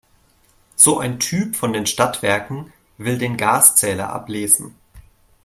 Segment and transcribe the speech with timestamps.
[0.77, 4.75] So ein Typ von den Stadtwerken will den Gaszähler ablesen.